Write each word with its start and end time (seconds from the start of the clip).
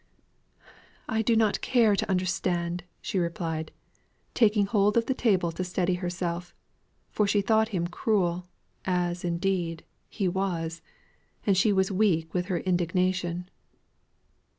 "I 1.07 1.21
do 1.21 1.35
not 1.35 1.61
care 1.61 1.95
to 1.95 2.09
understand," 2.09 2.83
she 3.01 3.19
replied, 3.19 3.71
taking 4.33 4.65
hold 4.65 4.97
of 4.97 5.05
the 5.05 5.13
table 5.13 5.51
to 5.51 5.63
steady 5.63 5.93
herself; 5.93 6.55
for 7.11 7.27
she 7.27 7.39
thought 7.39 7.67
him 7.69 7.85
cruel 7.85 8.47
as, 8.83 9.23
indeed, 9.23 9.85
he 10.09 10.27
was 10.27 10.81
and 11.45 11.55
she 11.55 11.71
was 11.71 11.91
weak 11.91 12.33
with 12.33 12.47
her 12.47 12.61
indignation. 12.61 13.47